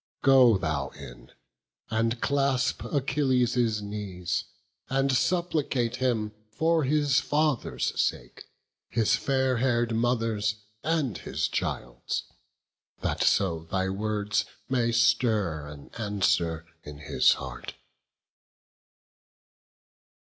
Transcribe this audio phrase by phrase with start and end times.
[0.23, 1.31] But go thou in,
[1.91, 4.45] and clasp Achilles' knees,
[4.89, 8.45] And supplicate him for his father's sake,
[8.89, 12.23] His fair hair'd mother's, and his child's,
[13.01, 17.75] that so Thy words may stir an answer in his heart."